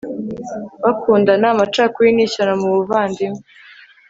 [0.83, 1.45] bakundana?
[1.53, 3.41] amacakubiri ni ishyano mu bavandimwe